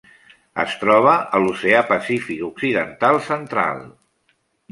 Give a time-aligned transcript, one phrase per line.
[0.61, 3.87] Es troba a l'Oceà Pacífic occidental central: